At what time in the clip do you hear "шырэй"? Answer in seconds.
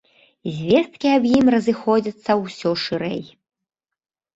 2.89-3.21